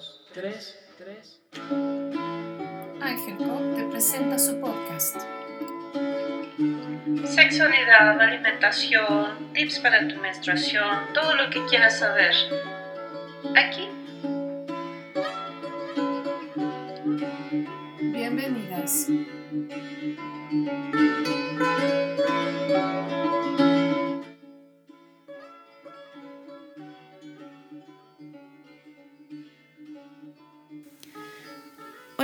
[0.00, 1.40] dos, tres, tres.
[3.00, 5.16] Ángel Pop te presenta su podcast.
[7.24, 12.34] Sexualidad, alimentación, tips para tu menstruación, todo lo que quieras saber.
[13.54, 13.88] Aquí.
[18.00, 19.08] Bienvenidas.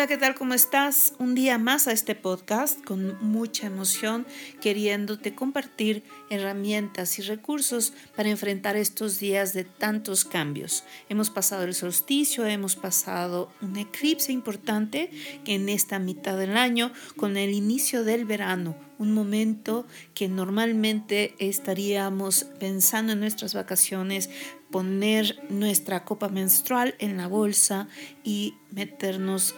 [0.00, 0.34] Hola, ¿qué tal?
[0.34, 1.12] ¿Cómo estás?
[1.18, 4.26] Un día más a este podcast con mucha emoción,
[4.62, 10.84] queriéndote compartir herramientas y recursos para enfrentar estos días de tantos cambios.
[11.10, 15.10] Hemos pasado el solsticio, hemos pasado un eclipse importante
[15.44, 22.44] en esta mitad del año, con el inicio del verano, un momento que normalmente estaríamos
[22.58, 24.30] pensando en nuestras vacaciones,
[24.70, 27.86] poner nuestra copa menstrual en la bolsa
[28.24, 29.54] y meternos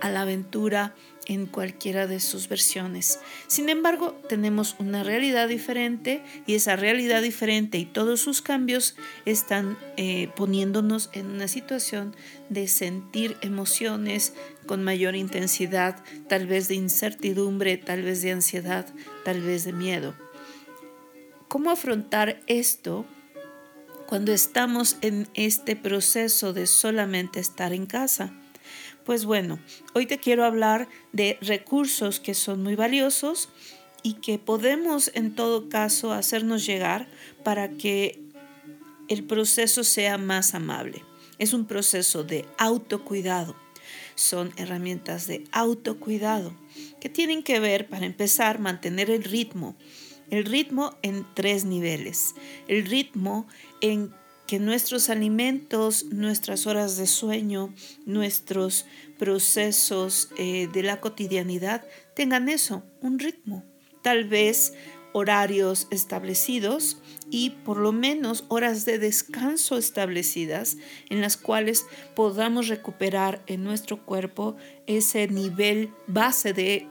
[0.00, 0.94] a la aventura
[1.28, 3.20] en cualquiera de sus versiones.
[3.46, 9.76] Sin embargo, tenemos una realidad diferente y esa realidad diferente y todos sus cambios están
[9.96, 12.16] eh, poniéndonos en una situación
[12.48, 14.32] de sentir emociones
[14.66, 18.86] con mayor intensidad, tal vez de incertidumbre, tal vez de ansiedad,
[19.24, 20.14] tal vez de miedo.
[21.48, 23.06] ¿Cómo afrontar esto
[24.06, 28.32] cuando estamos en este proceso de solamente estar en casa?
[29.08, 29.58] Pues bueno,
[29.94, 33.48] hoy te quiero hablar de recursos que son muy valiosos
[34.02, 37.08] y que podemos en todo caso hacernos llegar
[37.42, 38.20] para que
[39.08, 41.02] el proceso sea más amable.
[41.38, 43.56] Es un proceso de autocuidado.
[44.14, 46.54] Son herramientas de autocuidado
[47.00, 49.74] que tienen que ver, para empezar, mantener el ritmo.
[50.28, 52.34] El ritmo en tres niveles.
[52.68, 53.48] El ritmo
[53.80, 54.12] en
[54.48, 57.72] que nuestros alimentos, nuestras horas de sueño,
[58.06, 58.86] nuestros
[59.18, 61.84] procesos eh, de la cotidianidad
[62.16, 63.62] tengan eso, un ritmo.
[64.02, 64.72] Tal vez
[65.12, 66.96] horarios establecidos
[67.30, 70.78] y por lo menos horas de descanso establecidas
[71.10, 71.84] en las cuales
[72.16, 74.56] podamos recuperar en nuestro cuerpo
[74.86, 76.88] ese nivel base de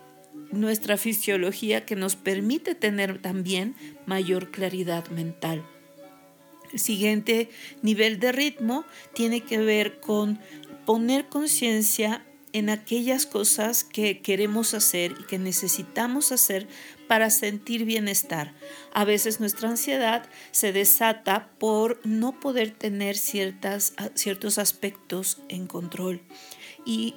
[0.52, 3.76] nuestra fisiología que nos permite tener también
[4.06, 5.66] mayor claridad mental.
[6.74, 7.50] El siguiente
[7.82, 10.40] nivel de ritmo tiene que ver con
[10.86, 16.68] poner conciencia en aquellas cosas que queremos hacer y que necesitamos hacer
[17.08, 18.54] para sentir bienestar.
[18.94, 26.22] A veces nuestra ansiedad se desata por no poder tener ciertas, ciertos aspectos en control
[26.86, 27.16] y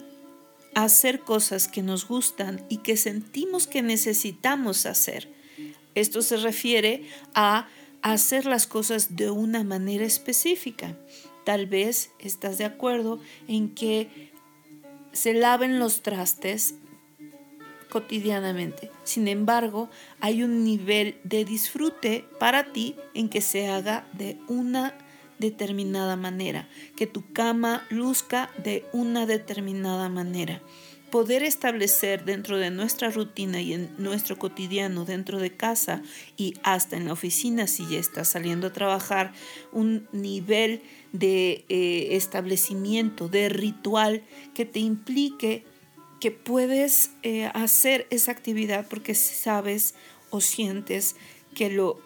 [0.74, 5.28] hacer cosas que nos gustan y que sentimos que necesitamos hacer.
[5.94, 7.68] Esto se refiere a
[8.02, 10.96] hacer las cosas de una manera específica.
[11.44, 14.30] Tal vez estás de acuerdo en que
[15.12, 16.74] se laven los trastes
[17.90, 18.90] cotidianamente.
[19.04, 19.90] Sin embargo,
[20.20, 24.94] hay un nivel de disfrute para ti en que se haga de una
[25.38, 30.62] determinada manera, que tu cama luzca de una determinada manera
[31.10, 36.02] poder establecer dentro de nuestra rutina y en nuestro cotidiano, dentro de casa
[36.36, 39.32] y hasta en la oficina, si ya estás saliendo a trabajar,
[39.72, 40.82] un nivel
[41.12, 44.22] de eh, establecimiento, de ritual
[44.54, 45.64] que te implique
[46.20, 49.94] que puedes eh, hacer esa actividad porque sabes
[50.30, 51.16] o sientes
[51.54, 51.98] que lo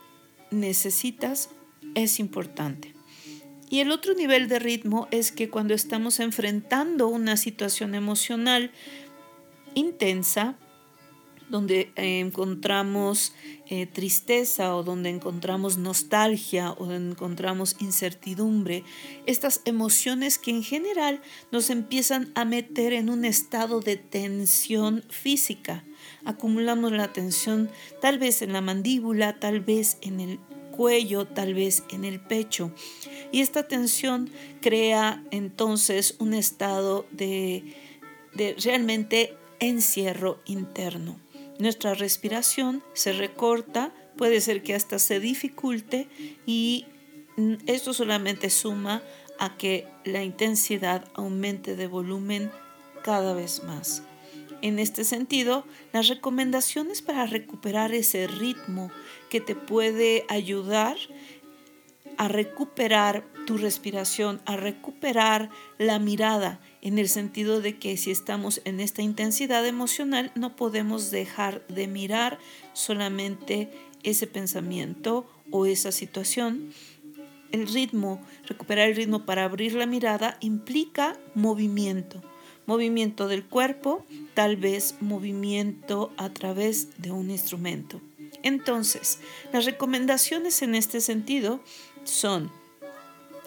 [0.50, 1.50] necesitas,
[1.94, 2.93] es importante.
[3.74, 8.70] Y el otro nivel de ritmo es que cuando estamos enfrentando una situación emocional
[9.74, 10.56] intensa,
[11.48, 13.32] donde encontramos
[13.68, 18.84] eh, tristeza o donde encontramos nostalgia o donde encontramos incertidumbre,
[19.26, 21.20] estas emociones que en general
[21.50, 25.82] nos empiezan a meter en un estado de tensión física.
[26.24, 27.68] Acumulamos la tensión
[28.00, 30.38] tal vez en la mandíbula, tal vez en el
[30.70, 32.72] cuello, tal vez en el pecho.
[33.34, 34.30] Y esta tensión
[34.60, 37.64] crea entonces un estado de,
[38.62, 41.18] realmente encierro interno.
[41.58, 46.06] Nuestra respiración se recorta, puede ser que hasta se dificulte
[46.46, 46.86] y
[47.66, 49.02] esto solamente suma
[49.40, 52.52] a que la intensidad aumente de volumen
[53.02, 54.04] cada vez más.
[54.62, 58.92] En este sentido, las recomendaciones para recuperar ese ritmo
[59.28, 60.96] que te puede ayudar
[62.18, 68.60] a recuperar tu respiración, a recuperar la mirada, en el sentido de que si estamos
[68.64, 72.38] en esta intensidad emocional no podemos dejar de mirar
[72.72, 73.70] solamente
[74.02, 76.72] ese pensamiento o esa situación
[77.54, 82.20] el ritmo, recuperar el ritmo para abrir la mirada implica movimiento.
[82.66, 88.00] Movimiento del cuerpo, tal vez movimiento a través de un instrumento.
[88.42, 89.20] Entonces,
[89.52, 91.62] las recomendaciones en este sentido
[92.04, 92.50] son,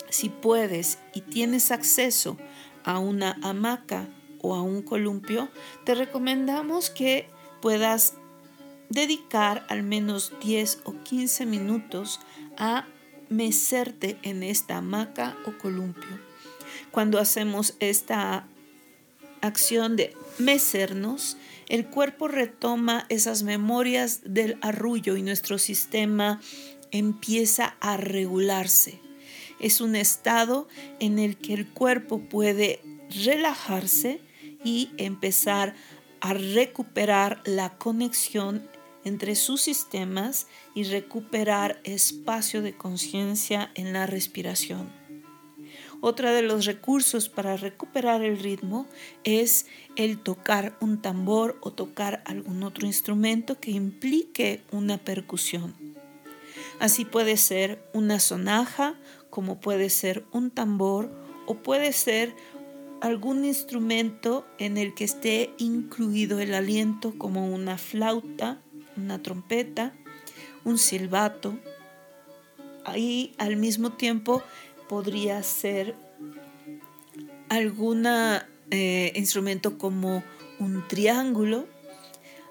[0.10, 2.38] si puedes y tienes acceso
[2.84, 4.08] a una hamaca
[4.42, 5.50] o a un columpio,
[5.84, 7.28] te recomendamos que
[7.62, 8.14] puedas
[8.90, 12.20] dedicar al menos 10 o 15 minutos
[12.58, 12.86] a
[13.30, 16.20] mecerte en esta hamaca o columpio.
[16.92, 18.48] Cuando hacemos esta
[19.42, 21.38] acción de mecernos,
[21.68, 26.40] el cuerpo retoma esas memorias del arrullo y nuestro sistema
[26.92, 29.00] empieza a regularse.
[29.60, 30.68] Es un estado
[31.00, 32.82] en el que el cuerpo puede
[33.24, 34.20] relajarse
[34.64, 35.76] y empezar
[36.22, 38.68] a recuperar la conexión
[39.04, 44.92] entre sus sistemas y recuperar espacio de conciencia en la respiración.
[46.00, 48.86] Otro de los recursos para recuperar el ritmo
[49.24, 55.74] es el tocar un tambor o tocar algún otro instrumento que implique una percusión.
[56.80, 58.96] Así puede ser una sonaja,
[59.30, 61.10] como puede ser un tambor
[61.48, 62.36] o puede ser
[63.02, 68.62] algún instrumento en el que esté incluido el aliento como una flauta,
[68.96, 69.94] una trompeta,
[70.66, 71.58] un silbato.
[72.86, 74.44] Ahí al mismo tiempo
[74.88, 75.96] podría ser
[77.50, 78.06] algún
[78.72, 80.24] eh, instrumento como
[80.60, 81.68] un triángulo.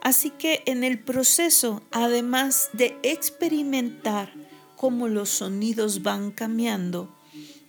[0.07, 4.33] Así que en el proceso, además de experimentar
[4.77, 7.13] cómo los sonidos van cambiando,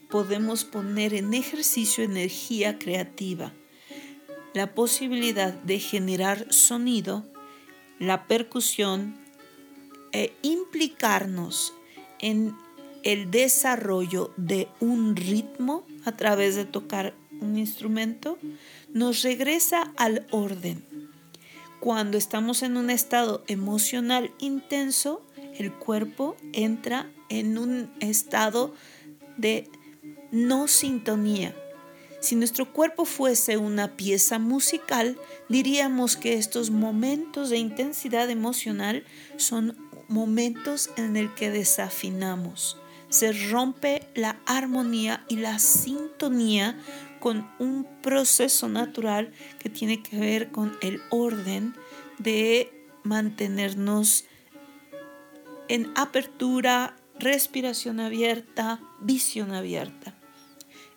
[0.08, 3.52] podemos poner en ejercicio energía creativa,
[4.54, 7.26] la posibilidad de generar sonido,
[7.98, 9.18] la percusión
[10.12, 11.74] e implicarnos
[12.20, 12.54] en
[13.02, 18.38] el desarrollo de un ritmo a través de tocar un instrumento,
[18.92, 20.97] nos regresa al orden.
[21.80, 25.22] Cuando estamos en un estado emocional intenso,
[25.56, 28.74] el cuerpo entra en un estado
[29.36, 29.70] de
[30.32, 31.54] no sintonía.
[32.20, 35.16] Si nuestro cuerpo fuese una pieza musical,
[35.48, 39.04] diríamos que estos momentos de intensidad emocional
[39.36, 39.76] son
[40.08, 42.76] momentos en el que desafinamos
[43.08, 46.78] se rompe la armonía y la sintonía
[47.18, 51.74] con un proceso natural que tiene que ver con el orden
[52.18, 52.72] de
[53.02, 54.24] mantenernos
[55.68, 60.14] en apertura, respiración abierta, visión abierta.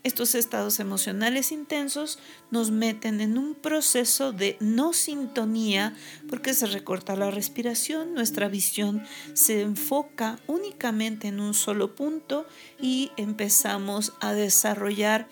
[0.03, 2.17] Estos estados emocionales intensos
[2.49, 5.93] nos meten en un proceso de no sintonía
[6.27, 9.03] porque se recorta la respiración, nuestra visión
[9.33, 12.47] se enfoca únicamente en un solo punto
[12.81, 15.27] y empezamos a desarrollar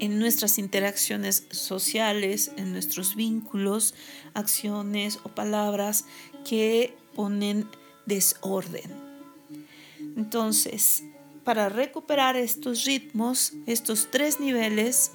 [0.00, 3.94] en nuestras interacciones sociales, en nuestros vínculos,
[4.34, 6.04] acciones o palabras
[6.44, 7.68] que ponen
[8.06, 8.90] desorden.
[10.16, 11.04] Entonces,
[11.44, 15.12] para recuperar estos ritmos, estos tres niveles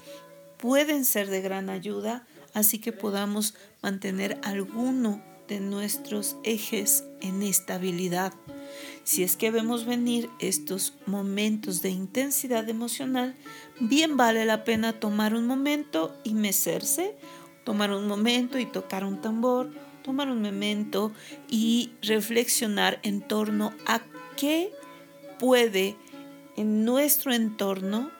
[0.58, 8.32] pueden ser de gran ayuda, así que podamos mantener alguno de nuestros ejes en estabilidad.
[9.04, 13.34] Si es que vemos venir estos momentos de intensidad emocional,
[13.78, 17.14] bien vale la pena tomar un momento y mecerse,
[17.64, 19.70] tomar un momento y tocar un tambor,
[20.02, 21.12] tomar un momento
[21.50, 24.00] y reflexionar en torno a
[24.38, 24.72] qué
[25.38, 25.96] puede
[26.56, 28.10] en nuestro entorno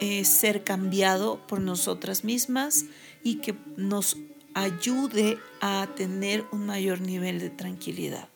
[0.00, 2.86] eh, ser cambiado por nosotras mismas
[3.22, 4.16] y que nos
[4.54, 8.28] ayude a tener un mayor nivel de tranquilidad.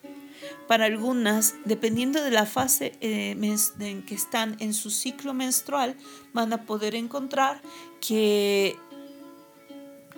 [0.67, 3.37] Para algunas, dependiendo de la fase eh,
[3.79, 5.95] en que están en su ciclo menstrual,
[6.33, 7.61] van a poder encontrar
[8.01, 8.77] que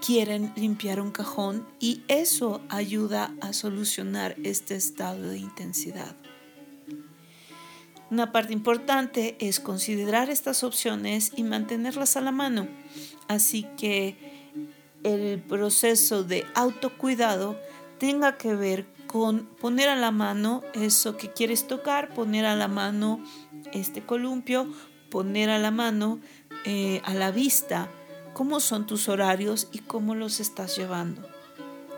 [0.06, 6.16] quieren limpiar un cajón y eso ayuda a solucionar este estado de intensidad.
[8.10, 12.68] Una parte importante es considerar estas opciones y mantenerlas a la mano.
[13.30, 14.18] Así que
[15.04, 17.58] el proceso de autocuidado
[18.00, 22.68] tenga que ver con poner a la mano eso que quieres tocar, poner a la
[22.68, 23.24] mano
[23.74, 24.68] este columpio,
[25.10, 26.20] poner a la mano
[26.66, 27.90] eh, a la vista
[28.34, 31.28] cómo son tus horarios y cómo los estás llevando.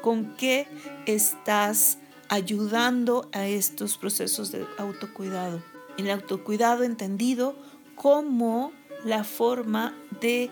[0.01, 0.67] Con qué
[1.05, 5.61] estás ayudando a estos procesos de autocuidado
[5.97, 7.55] el autocuidado entendido
[7.95, 8.71] como
[9.05, 10.49] la forma de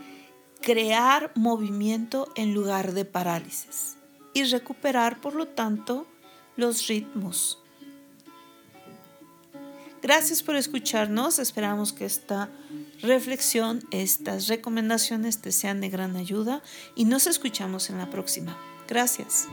[0.62, 3.98] crear movimiento en lugar de parálisis
[4.34, 6.06] y recuperar, por lo tanto,
[6.55, 7.62] los ritmos.
[10.01, 11.38] Gracias por escucharnos.
[11.38, 12.50] Esperamos que esta
[13.01, 16.63] reflexión, estas recomendaciones te sean de gran ayuda
[16.96, 18.58] y nos escuchamos en la próxima.
[18.88, 19.48] Gracias.